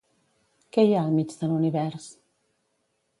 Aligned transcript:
Què 0.77 0.85
hi 0.87 0.95
ha 0.95 1.03
al 1.09 1.13
mig 1.19 1.35
de 1.41 1.49
l'univers? 1.51 2.09